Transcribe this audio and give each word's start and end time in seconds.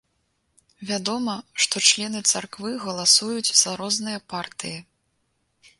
Вядома, 0.91 1.35
што 1.65 1.81
члены 1.89 2.19
царквы 2.33 2.73
галасуюць 2.87 3.53
за 3.65 3.71
розныя 3.83 4.19
партыі. 4.37 4.77